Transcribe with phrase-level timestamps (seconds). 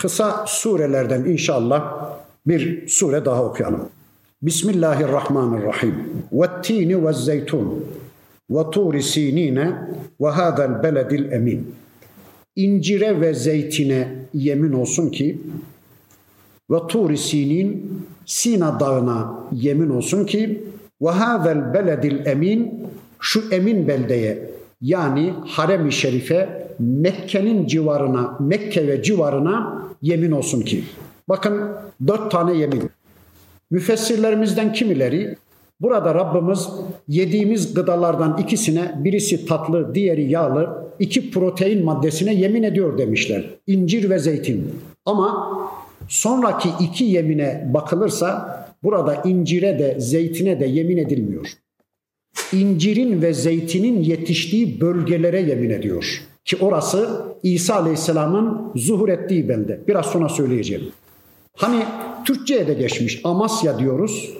[0.00, 2.10] kısa surelerden inşallah
[2.46, 3.88] bir sure daha okuyalım.
[4.42, 5.94] Bismillahirrahmanirrahim.
[6.32, 7.86] Ve tini ve zeytun
[8.50, 9.72] ve turi sinine
[10.20, 11.74] ve hadel beledil emin.
[12.56, 15.40] İncire ve zeytine yemin olsun ki
[16.70, 20.64] ve turi sinin Sina dağına yemin olsun ki
[21.02, 22.86] ve hadel beledil emin
[23.20, 30.84] şu emin beldeye yani harem-i şerife Mekke'nin civarına, Mekke ve civarına yemin olsun ki.
[31.28, 31.60] Bakın
[32.06, 32.90] dört tane yemin.
[33.70, 35.36] Müfessirlerimizden kimileri
[35.80, 36.68] burada Rabbimiz
[37.08, 43.44] yediğimiz gıdalardan ikisine birisi tatlı, diğeri yağlı, iki protein maddesine yemin ediyor demişler.
[43.66, 44.74] İncir ve zeytin.
[45.04, 45.50] Ama
[46.08, 51.52] sonraki iki yemine bakılırsa burada incire de zeytine de yemin edilmiyor.
[52.52, 56.29] İncirin ve zeytinin yetiştiği bölgelere yemin ediyor.
[56.44, 59.80] Ki orası İsa Aleyhisselam'ın zuhur ettiği belde.
[59.88, 60.92] Biraz sonra söyleyeceğim.
[61.56, 61.84] Hani
[62.24, 64.30] Türkçe'ye de geçmiş Amasya diyoruz.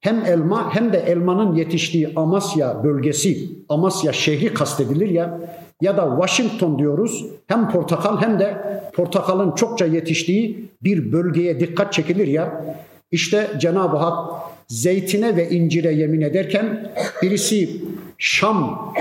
[0.00, 5.40] Hem elma hem de elmanın yetiştiği Amasya bölgesi, Amasya şehri kastedilir ya
[5.80, 7.26] ya da Washington diyoruz.
[7.46, 8.56] Hem portakal hem de
[8.94, 12.64] portakalın çokça yetiştiği bir bölgeye dikkat çekilir ya.
[13.10, 16.92] İşte Cenab-ı Hak zeytine ve incire yemin ederken
[17.22, 17.82] birisi
[18.18, 18.94] Şam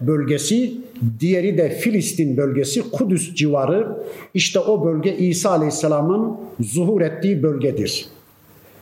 [0.00, 0.72] bölgesi,
[1.20, 4.06] diğeri de Filistin bölgesi, Kudüs civarı.
[4.34, 8.08] İşte o bölge İsa Aleyhisselam'ın zuhur ettiği bölgedir.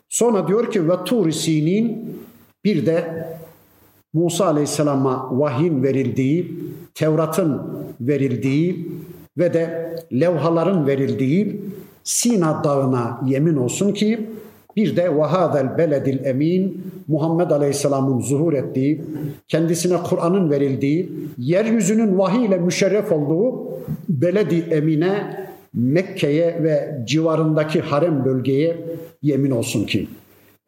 [0.09, 2.17] Sonra diyor ki ve tur Sinin
[2.65, 3.27] bir de
[4.12, 6.55] Musa Aleyhisselam'a vahyin verildiği,
[6.95, 7.62] Tevrat'ın
[8.01, 8.89] verildiği
[9.39, 11.61] ve de levhaların verildiği
[12.05, 14.31] Sina Dağı'na yemin olsun ki
[14.77, 19.03] bir de vahadel beledil emin Muhammed Aleyhisselam'ın zuhur ettiği,
[19.48, 23.69] kendisine Kur'an'ın verildiği, yeryüzünün vahiy ile müşerref olduğu
[24.08, 28.77] beledi emine Mekke'ye ve civarındaki harem bölgeye
[29.22, 30.08] yemin olsun ki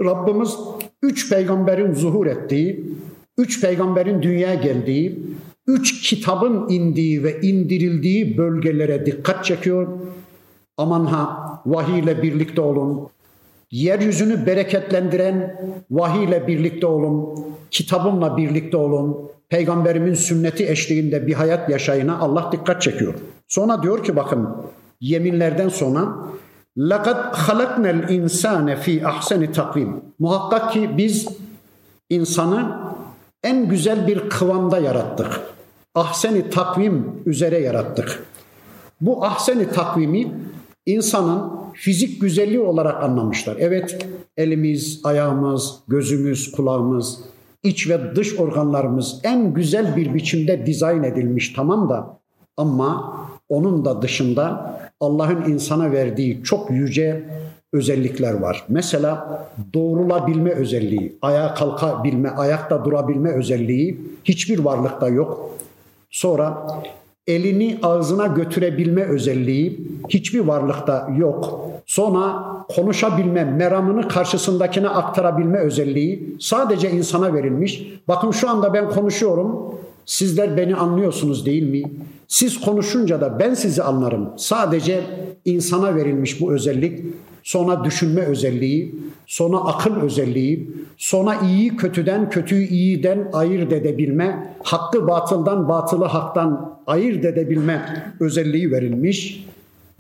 [0.05, 0.57] Rabbimiz
[1.03, 2.85] üç peygamberin zuhur ettiği,
[3.39, 5.19] üç peygamberin dünyaya geldiği,
[5.67, 9.89] üç kitabın indiği ve indirildiği bölgelere dikkat çekiyor.
[10.77, 13.09] Aman ha vahiy ile birlikte olun,
[13.72, 15.62] Yeryüzünü bereketlendiren
[15.92, 22.82] vahiy ile birlikte olun, kitabımla birlikte olun, peygamberimin sünneti eşliğinde bir hayat yaşayına Allah dikkat
[22.82, 23.14] çekiyor.
[23.48, 24.50] Sonra diyor ki bakın
[25.02, 26.18] yeminlerden sonra
[26.78, 30.02] لَقَدْ خَلَقْنَا الْاِنْسَانَ ف۪ي اَحْسَنِ takvim.
[30.20, 31.28] Muhakkak ki biz
[32.10, 32.78] insanı
[33.44, 35.42] en güzel bir kıvamda yarattık.
[35.96, 38.24] Ahseni takvim üzere yarattık.
[39.02, 40.32] Bu ahseni takvimi
[40.86, 43.57] insanın fizik güzelliği olarak anlamışlar.
[43.61, 44.07] Evet
[44.37, 47.21] elimiz, ayağımız, gözümüz, kulağımız,
[47.63, 52.19] iç ve dış organlarımız en güzel bir biçimde dizayn edilmiş tamam da
[52.57, 53.17] ama
[53.49, 57.25] onun da dışında Allah'ın insana verdiği çok yüce
[57.73, 58.65] özellikler var.
[58.69, 59.43] Mesela
[59.75, 65.59] doğrulabilme özelliği, ayağa kalkabilme, ayakta durabilme özelliği hiçbir varlıkta yok.
[66.11, 66.67] Sonra
[67.27, 71.71] elini ağzına götürebilme özelliği hiçbir varlıkta yok.
[71.87, 77.93] Sonra konuşabilme, meramını karşısındakine aktarabilme özelliği sadece insana verilmiş.
[78.09, 79.75] Bakın şu anda ben konuşuyorum.
[80.07, 81.83] Sizler beni anlıyorsunuz değil mi?
[82.29, 84.29] Siz konuşunca da ben sizi anlarım.
[84.37, 85.01] Sadece
[85.45, 87.05] insana verilmiş bu özellik.
[87.43, 88.95] Sonra düşünme özelliği,
[89.27, 97.25] sonra akıl özelliği, sonra iyiyi kötüden, kötüyü iyiden ayırt edebilme, hakkı batıldan, batılı haktan ayırt
[97.25, 97.83] edebilme
[98.21, 99.47] özelliği verilmiş.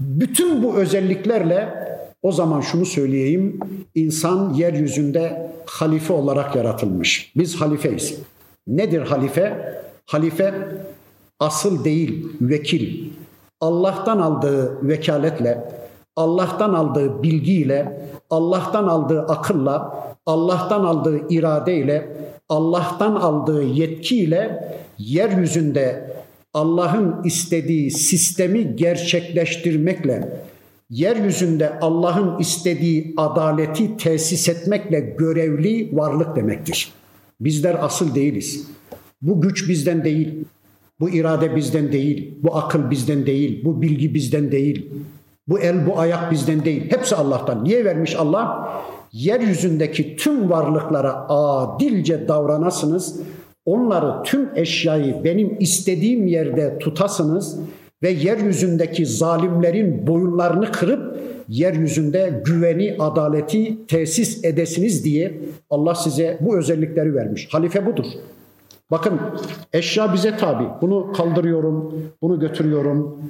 [0.00, 1.86] Bütün bu özelliklerle
[2.22, 3.60] o zaman şunu söyleyeyim,
[3.94, 7.32] insan yeryüzünde halife olarak yaratılmış.
[7.36, 8.18] Biz halifeyiz.
[8.66, 9.74] Nedir halife?
[10.06, 10.54] Halife
[11.40, 13.10] asıl değil, vekil.
[13.60, 15.64] Allah'tan aldığı vekaletle,
[16.16, 22.16] Allah'tan aldığı bilgiyle, Allah'tan aldığı akılla, Allah'tan aldığı iradeyle,
[22.48, 26.16] Allah'tan aldığı yetkiyle yeryüzünde
[26.56, 30.42] Allah'ın istediği sistemi gerçekleştirmekle,
[30.90, 36.92] yeryüzünde Allah'ın istediği adaleti tesis etmekle görevli varlık demektir.
[37.40, 38.66] Bizler asıl değiliz.
[39.22, 40.44] Bu güç bizden değil.
[41.00, 42.34] Bu irade bizden değil.
[42.42, 43.64] Bu akıl bizden değil.
[43.64, 44.90] Bu bilgi bizden değil.
[45.48, 46.90] Bu el, bu ayak bizden değil.
[46.90, 47.64] Hepsi Allah'tan.
[47.64, 48.72] Niye vermiş Allah?
[49.12, 53.20] Yeryüzündeki tüm varlıklara adilce davranasınız.
[53.66, 57.58] Onları tüm eşyayı benim istediğim yerde tutasınız
[58.02, 65.40] ve yeryüzündeki zalimlerin boyunlarını kırıp yeryüzünde güveni, adaleti tesis edesiniz diye
[65.70, 67.48] Allah size bu özellikleri vermiş.
[67.50, 68.06] Halife budur.
[68.90, 69.20] Bakın
[69.72, 70.64] eşya bize tabi.
[70.80, 73.20] Bunu kaldırıyorum, bunu götürüyorum.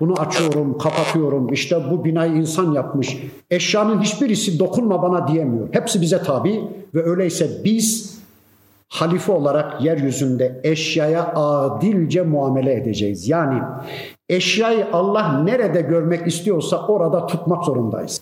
[0.00, 1.52] Bunu açıyorum, kapatıyorum.
[1.52, 3.16] İşte bu binayı insan yapmış.
[3.50, 5.68] Eşyanın hiçbirisi dokunma bana diyemiyor.
[5.72, 6.60] Hepsi bize tabi
[6.94, 8.17] ve öyleyse biz
[8.88, 13.28] halife olarak yeryüzünde eşyaya adilce muamele edeceğiz.
[13.28, 13.62] Yani
[14.28, 18.20] eşyayı Allah nerede görmek istiyorsa orada tutmak zorundayız.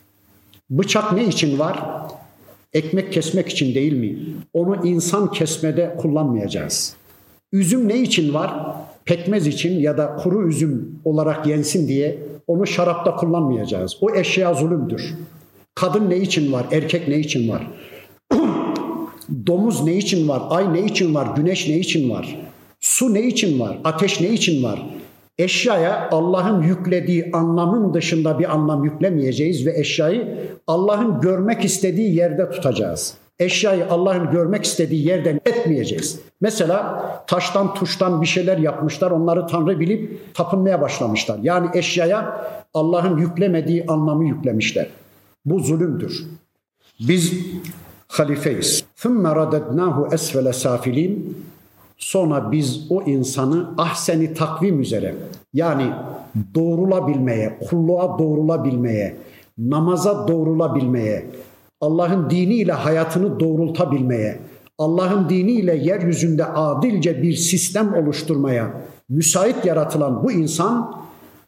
[0.70, 1.78] Bıçak ne için var?
[2.72, 4.18] Ekmek kesmek için değil mi?
[4.52, 6.96] Onu insan kesmede kullanmayacağız.
[7.52, 8.54] Üzüm ne için var?
[9.04, 13.96] Pekmez için ya da kuru üzüm olarak yensin diye onu şarapta kullanmayacağız.
[14.00, 15.14] O eşya zulümdür.
[15.74, 16.66] Kadın ne için var?
[16.72, 17.66] Erkek ne için var?
[19.46, 20.42] Domuz ne için var?
[20.50, 21.36] Ay ne için var?
[21.36, 22.38] Güneş ne için var?
[22.80, 23.78] Su ne için var?
[23.84, 24.86] Ateş ne için var?
[25.38, 33.14] Eşyaya Allah'ın yüklediği anlamın dışında bir anlam yüklemeyeceğiz ve eşyayı Allah'ın görmek istediği yerde tutacağız.
[33.38, 36.20] Eşyayı Allah'ın görmek istediği yerden etmeyeceğiz.
[36.40, 39.10] Mesela taştan tuştan bir şeyler yapmışlar.
[39.10, 41.38] Onları Tanrı bilip tapınmaya başlamışlar.
[41.42, 44.86] Yani eşyaya Allah'ın yüklemediği anlamı yüklemişler.
[45.44, 46.24] Bu zulümdür.
[47.00, 47.32] Biz
[48.08, 48.85] halifeyiz.
[48.97, 51.37] ثُمَّ رَدَدْنَاهُ esfele safilin.
[51.97, 55.15] Sonra biz o insanı ahseni takvim üzere
[55.53, 55.91] yani
[56.55, 59.17] doğrulabilmeye, kulluğa doğrulabilmeye,
[59.57, 61.27] namaza doğrulabilmeye,
[61.81, 64.39] Allah'ın diniyle hayatını doğrultabilmeye,
[64.77, 68.73] Allah'ın diniyle yeryüzünde adilce bir sistem oluşturmaya
[69.09, 70.95] müsait yaratılan bu insan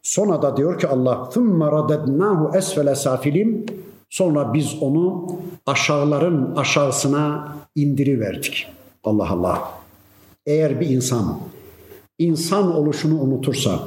[0.02, 3.66] sonra da diyor ki Allah ثُمَّ رَدَدْنَاهُ esfele safilim
[4.09, 5.27] Sonra biz onu
[5.65, 8.67] aşağıların aşağısına indiriverdik.
[9.03, 9.71] Allah Allah.
[10.45, 11.39] Eğer bir insan
[12.19, 13.79] insan oluşunu unutursa,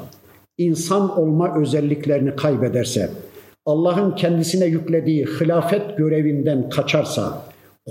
[0.59, 3.11] insan olma özelliklerini kaybederse,
[3.67, 7.43] Allah'ın kendisine yüklediği hilafet görevinden kaçarsa,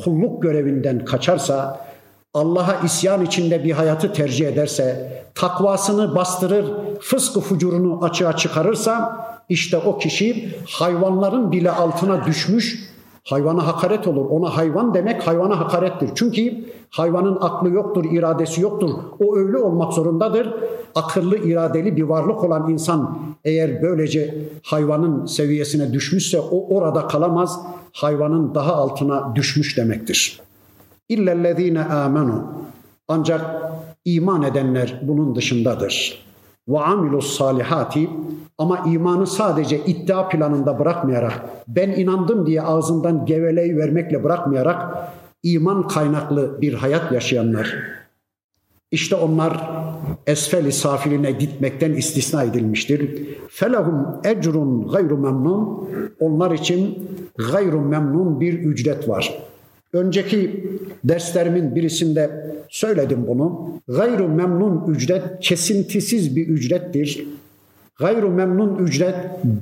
[0.04, 1.88] kulluk görevinden kaçarsa,
[2.34, 6.66] Allah'a isyan içinde bir hayatı tercih ederse, takvasını bastırır,
[7.02, 12.92] fıskı fucurunu açığa çıkarırsa, işte o kişi hayvanların bile altına düşmüş,
[13.24, 14.26] hayvana hakaret olur.
[14.30, 16.10] Ona hayvan demek hayvana hakarettir.
[16.16, 18.90] Çünkü hayvanın aklı yoktur, iradesi yoktur.
[19.20, 20.54] O öyle olmak zorundadır.
[20.96, 27.60] Akıllı, iradeli bir varlık olan insan eğer böylece hayvanın seviyesine düşmüşse o orada kalamaz.
[27.94, 30.42] Hayvanın daha altına düşmüş demektir.
[31.12, 32.54] İllellezine amenu.
[33.08, 33.42] Ancak
[34.06, 36.26] iman edenler bunun dışındadır.
[36.68, 38.10] Ve amilus salihati
[38.58, 45.10] ama imanı sadece iddia planında bırakmayarak ben inandım diye ağzından geveleyi vermekle bırakmayarak
[45.44, 47.76] iman kaynaklı bir hayat yaşayanlar.
[48.92, 49.70] İşte onlar
[50.28, 53.28] esfeli safiline gitmekten istisna edilmiştir.
[53.50, 55.90] Felahum ecrun gayru memnun.
[56.20, 57.10] Onlar için
[57.52, 59.51] gayru memnun bir ücret var.
[59.94, 60.64] Önceki
[61.04, 63.70] derslerimin birisinde söyledim bunu.
[63.88, 67.28] Gayru memnun ücret kesintisiz bir ücrettir.
[68.00, 69.16] Gayru memnun ücret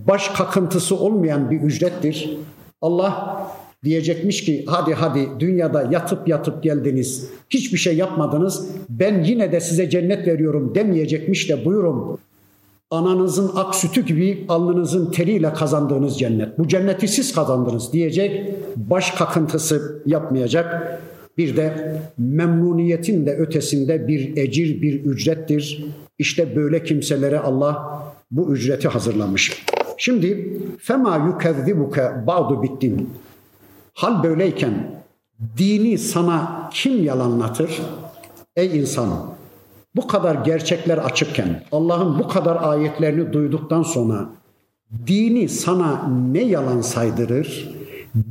[0.08, 2.38] baş kakıntısı olmayan bir ücrettir.
[2.82, 3.48] Allah
[3.84, 7.30] diyecekmiş ki hadi hadi dünyada yatıp yatıp geldiniz.
[7.50, 8.68] Hiçbir şey yapmadınız.
[8.90, 12.20] Ben yine de size cennet veriyorum demeyecekmiş de buyurun.
[12.92, 16.60] Ananızın ak sütü gibi alnınızın teriyle kazandığınız cennet.
[16.60, 18.54] Bu cenneti siz kazandınız diyecek.
[18.76, 21.00] Baş kakıntısı yapmayacak.
[21.38, 25.86] Bir de memnuniyetin de ötesinde bir ecir, bir ücrettir.
[26.20, 29.66] İşte böyle kimselere Allah bu ücreti hazırlamış.
[29.98, 33.10] Şimdi fema yukezzibuke ba'du bittin.
[33.94, 35.02] Hal böyleyken
[35.58, 37.82] dini sana kim yalanlatır?
[38.56, 39.10] Ey insan
[40.00, 44.30] bu kadar gerçekler açıkken Allah'ın bu kadar ayetlerini duyduktan sonra
[45.08, 47.70] dini sana ne yalan saydırır?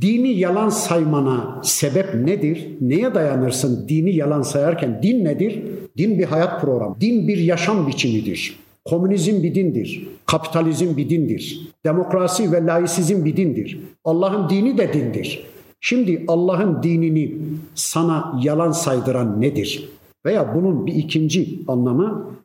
[0.01, 2.67] Dini yalan saymana sebep nedir?
[2.81, 4.99] Neye dayanırsın dini yalan sayarken?
[5.03, 5.63] Din nedir?
[5.97, 6.95] Din bir hayat programı.
[7.01, 8.59] Din bir yaşam biçimidir.
[8.85, 10.07] Komünizm bir dindir.
[10.25, 11.69] Kapitalizm bir dindir.
[11.85, 13.79] Demokrasi ve laisizm bir dindir.
[14.05, 15.43] Allah'ın dini de dindir.
[15.81, 17.35] Şimdi Allah'ın dinini
[17.75, 19.89] sana yalan saydıran nedir?
[20.25, 22.35] Veya bunun bir ikinci anlamı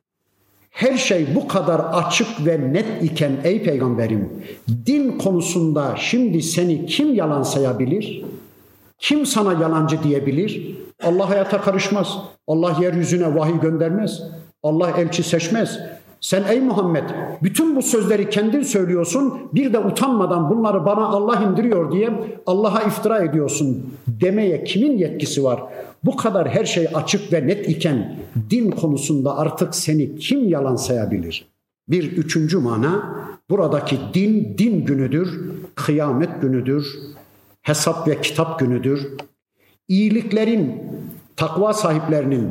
[0.71, 4.33] her şey bu kadar açık ve net iken ey peygamberim
[4.87, 8.25] din konusunda şimdi seni kim yalan sayabilir?
[8.99, 10.77] Kim sana yalancı diyebilir?
[11.03, 12.19] Allah hayata karışmaz.
[12.47, 14.23] Allah yeryüzüne vahiy göndermez.
[14.63, 15.79] Allah elçi seçmez.
[16.25, 17.05] Sen ey Muhammed
[17.43, 22.11] bütün bu sözleri kendin söylüyorsun bir de utanmadan bunları bana Allah indiriyor diye
[22.47, 25.63] Allah'a iftira ediyorsun demeye kimin yetkisi var?
[26.05, 28.17] Bu kadar her şey açık ve net iken
[28.51, 31.49] din konusunda artık seni kim yalan sayabilir?
[31.89, 33.17] Bir üçüncü mana
[33.51, 35.41] buradaki din din günüdür,
[35.75, 36.87] kıyamet günüdür,
[37.63, 39.09] hesap ve kitap günüdür.
[39.89, 40.83] İyiliklerin,
[41.37, 42.49] takva sahiplerinin,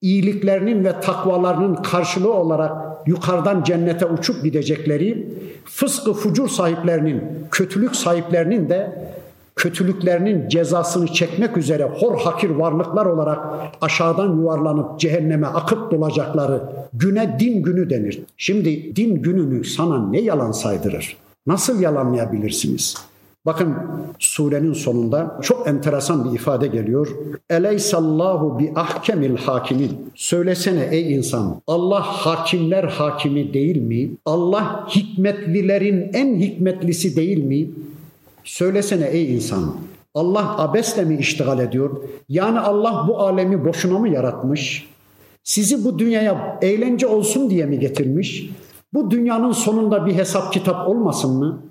[0.00, 5.28] iyiliklerinin ve takvalarının karşılığı olarak yukarıdan cennete uçup gidecekleri,
[5.64, 9.06] fıskı fucur sahiplerinin, kötülük sahiplerinin de
[9.56, 13.38] kötülüklerinin cezasını çekmek üzere hor hakir varlıklar olarak
[13.80, 18.22] aşağıdan yuvarlanıp cehenneme akıp dolacakları güne din günü denir.
[18.36, 21.16] Şimdi din gününü sana ne yalan saydırır?
[21.46, 22.94] Nasıl yalanlayabilirsiniz?
[23.46, 23.74] Bakın
[24.18, 27.08] surenin sonunda çok enteresan bir ifade geliyor.
[27.50, 30.10] Eleysallahu bi ahkemil hakimin.
[30.14, 34.10] Söylesene ey insan Allah hakimler hakimi değil mi?
[34.24, 37.70] Allah hikmetlilerin en hikmetlisi değil mi?
[38.44, 39.76] Söylesene ey insan.
[40.14, 42.02] Allah abesle mi iştigal ediyor?
[42.28, 44.88] Yani Allah bu alemi boşuna mı yaratmış?
[45.44, 48.50] Sizi bu dünyaya eğlence olsun diye mi getirmiş?
[48.94, 51.62] Bu dünyanın sonunda bir hesap kitap olmasın mı?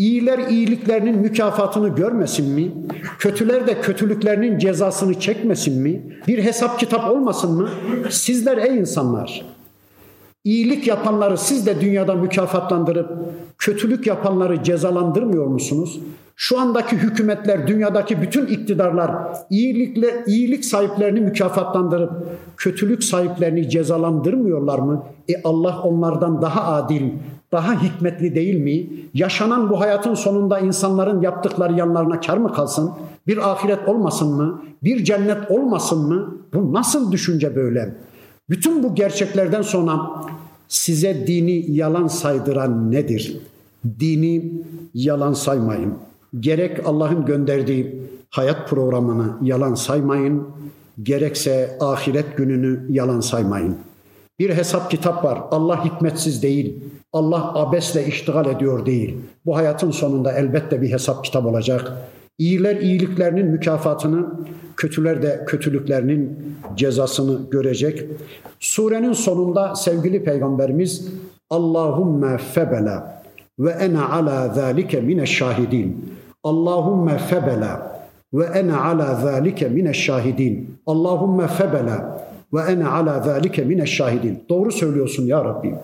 [0.00, 2.72] İyiler iyiliklerinin mükafatını görmesin mi?
[3.18, 6.02] Kötüler de kötülüklerinin cezasını çekmesin mi?
[6.28, 7.68] Bir hesap kitap olmasın mı?
[8.10, 9.44] Sizler ey insanlar,
[10.44, 13.10] iyilik yapanları siz de dünyada mükafatlandırıp
[13.58, 16.00] kötülük yapanları cezalandırmıyor musunuz?
[16.42, 19.10] Şu andaki hükümetler, dünyadaki bütün iktidarlar
[19.50, 22.10] iyilikle iyilik sahiplerini mükafatlandırıp
[22.56, 25.02] kötülük sahiplerini cezalandırmıyorlar mı?
[25.28, 27.10] E Allah onlardan daha adil,
[27.52, 28.90] daha hikmetli değil mi?
[29.14, 32.90] Yaşanan bu hayatın sonunda insanların yaptıkları yanlarına kar mı kalsın?
[33.26, 34.62] Bir ahiret olmasın mı?
[34.82, 36.36] Bir cennet olmasın mı?
[36.54, 37.94] Bu nasıl düşünce böyle?
[38.50, 40.00] Bütün bu gerçeklerden sonra
[40.68, 43.36] size dini yalan saydıran nedir?
[44.00, 44.52] Dini
[44.94, 46.09] yalan saymayın.
[46.40, 50.46] Gerek Allah'ın gönderdiği hayat programını yalan saymayın,
[51.02, 53.76] gerekse ahiret gününü yalan saymayın.
[54.38, 55.38] Bir hesap kitap var.
[55.50, 56.84] Allah hikmetsiz değil.
[57.12, 59.16] Allah abesle iştigal ediyor değil.
[59.46, 61.92] Bu hayatın sonunda elbette bir hesap kitap olacak.
[62.38, 64.26] İyiler iyiliklerinin mükafatını,
[64.76, 66.38] kötüler de kötülüklerinin
[66.76, 68.04] cezasını görecek.
[68.60, 71.08] Surenin sonunda sevgili peygamberimiz
[71.50, 73.22] Allahumme febela
[73.58, 76.14] ve ene ala zalike mine şahidin.
[76.44, 78.00] Allahumme febela
[78.32, 80.76] ve ene ala zalike mine şahidin.
[80.86, 84.44] Allahumme febela ve ene ala zalike mine şahidin.
[84.48, 85.74] Doğru söylüyorsun ya Rabbi.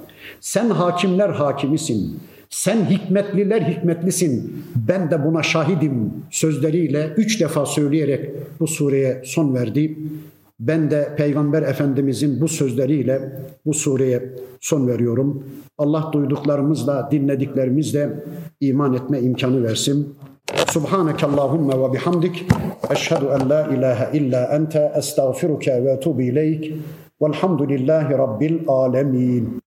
[0.41, 2.21] Sen hakimler hakimisin.
[2.51, 4.65] Sen hikmetliler hikmetlisin.
[4.89, 9.99] Ben de buna şahidim sözleriyle üç defa söyleyerek bu sureye son verdi.
[10.61, 13.33] Ben de Peygamber Efendimizin bu sözleriyle
[13.67, 15.45] bu sureye son veriyorum.
[15.79, 18.25] Allah duyduklarımızla, dinlediklerimizle
[18.61, 20.15] iman etme imkanı versin.
[20.55, 22.47] Subhaneke Allahumma ve bihamdik.
[22.91, 26.73] Eşhedü en la ilahe illa ente estağfiruke ve etubu ileyk.
[27.23, 29.65] Velhamdülillahi Rabbil alemin.